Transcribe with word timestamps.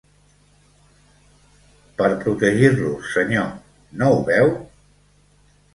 Per 1.99 2.09
protegir-los, 2.25 3.13
senyor, 3.19 3.55
no 4.01 4.13
ho 4.17 4.21
veu? 4.33 4.55